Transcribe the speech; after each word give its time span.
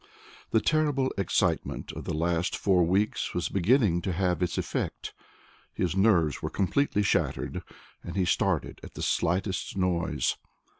The 0.49 0.61
terrible 0.61 1.13
excitement 1.15 1.91
of 1.91 2.05
the 2.05 2.13
last 2.15 2.57
four 2.57 2.83
weeks 2.83 3.35
was 3.35 3.49
beginning 3.49 4.01
to 4.01 4.13
have 4.13 4.41
its 4.41 4.57
effect. 4.57 5.13
His 5.75 5.95
nerves 5.95 6.41
were 6.41 6.49
completely 6.49 7.03
shattered, 7.03 7.61
and 8.03 8.15
he 8.15 8.25
started 8.25 8.79
at 8.81 8.95
the 8.95 9.03
slightest 9.03 9.77
noise. 9.77 10.37